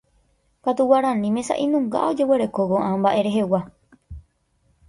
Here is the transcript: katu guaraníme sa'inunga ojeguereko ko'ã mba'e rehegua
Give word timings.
katu 0.63 0.83
guaraníme 0.89 1.41
sa'inunga 1.49 1.99
ojeguereko 2.09 2.61
ko'ã 2.71 2.91
mba'e 3.01 3.21
rehegua 3.27 3.61